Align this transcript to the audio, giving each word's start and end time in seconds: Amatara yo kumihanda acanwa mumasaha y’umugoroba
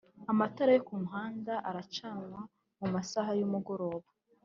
Amatara 0.31 0.71
yo 0.73 0.81
kumihanda 0.87 1.53
acanwa 1.81 2.39
mumasaha 2.79 3.31
y’umugoroba 3.39 4.07